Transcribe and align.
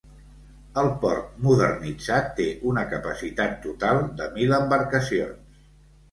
El 0.83 0.87
port 1.01 1.33
modernitzat 1.47 2.31
té 2.39 2.47
una 2.71 2.85
capacitat 2.93 3.53
total 3.67 4.01
de 4.23 4.31
mil 4.39 4.55
embarcacions. 4.57 5.61